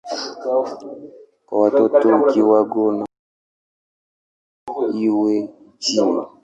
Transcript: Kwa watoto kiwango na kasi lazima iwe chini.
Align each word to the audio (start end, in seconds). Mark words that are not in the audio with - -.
Kwa 1.45 1.59
watoto 1.61 2.25
kiwango 2.31 2.91
na 2.91 3.05
kasi 4.65 4.81
lazima 4.81 5.05
iwe 5.07 5.35
chini. 5.81 6.23